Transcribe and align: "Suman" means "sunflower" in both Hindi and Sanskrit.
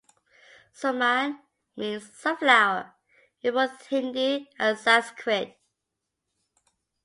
"Suman" 0.73 1.41
means 1.77 2.11
"sunflower" 2.17 2.95
in 3.43 3.53
both 3.53 3.85
Hindi 3.85 4.49
and 4.57 4.75
Sanskrit. 4.75 5.59